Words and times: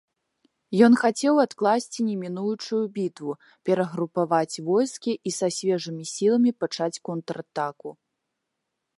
Ён 0.85 0.93
хацеў 1.01 1.35
адкласці 1.41 2.05
немінучую 2.07 2.79
бітву, 2.95 3.31
перагрупаваць 3.69 4.61
войскі 4.69 5.13
і 5.31 5.33
са 5.39 5.47
свежымі 5.57 6.03
сіламі 6.13 6.51
пачаць 6.65 6.95
контратаку. 7.11 7.89